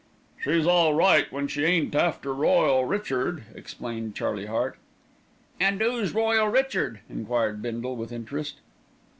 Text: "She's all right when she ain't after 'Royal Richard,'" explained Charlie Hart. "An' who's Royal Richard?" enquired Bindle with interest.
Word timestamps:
"She's 0.43 0.65
all 0.65 0.95
right 0.95 1.31
when 1.31 1.47
she 1.47 1.63
ain't 1.63 1.93
after 1.93 2.33
'Royal 2.33 2.85
Richard,'" 2.85 3.43
explained 3.53 4.15
Charlie 4.15 4.47
Hart. 4.47 4.79
"An' 5.59 5.79
who's 5.79 6.11
Royal 6.11 6.47
Richard?" 6.49 7.01
enquired 7.07 7.61
Bindle 7.61 7.95
with 7.95 8.11
interest. 8.11 8.61